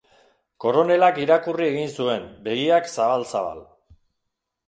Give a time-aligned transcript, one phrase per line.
[0.63, 3.63] Koronelak irakurri egin zuen, begiak zabal-zabal.